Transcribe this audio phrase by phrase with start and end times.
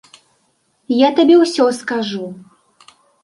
[0.99, 2.25] Я табе ўсё скажу.